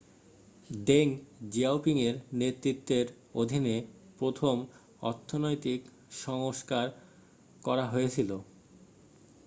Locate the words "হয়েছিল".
7.87-8.29